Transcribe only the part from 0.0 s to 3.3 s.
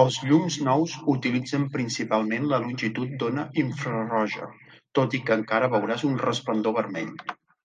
Els llums nous utilitzen principalment la longitud